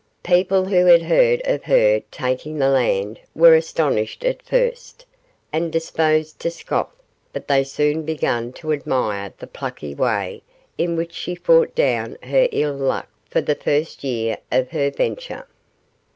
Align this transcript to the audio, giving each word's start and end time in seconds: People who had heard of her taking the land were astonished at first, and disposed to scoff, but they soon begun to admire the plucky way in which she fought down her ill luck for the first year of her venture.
People 0.23 0.65
who 0.65 0.87
had 0.87 1.03
heard 1.03 1.43
of 1.45 1.65
her 1.65 2.01
taking 2.09 2.57
the 2.57 2.69
land 2.69 3.19
were 3.35 3.53
astonished 3.53 4.25
at 4.25 4.41
first, 4.41 5.05
and 5.53 5.71
disposed 5.71 6.39
to 6.39 6.49
scoff, 6.49 6.87
but 7.33 7.47
they 7.47 7.63
soon 7.63 8.01
begun 8.01 8.51
to 8.53 8.73
admire 8.73 9.31
the 9.37 9.45
plucky 9.45 9.93
way 9.93 10.41
in 10.75 10.95
which 10.95 11.13
she 11.13 11.35
fought 11.35 11.75
down 11.75 12.17
her 12.23 12.49
ill 12.51 12.73
luck 12.73 13.09
for 13.29 13.41
the 13.41 13.53
first 13.53 14.03
year 14.03 14.39
of 14.51 14.71
her 14.71 14.89
venture. 14.89 15.45